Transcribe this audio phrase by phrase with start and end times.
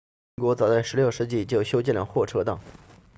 [0.37, 2.59] 英国早在16世纪就修建了货车道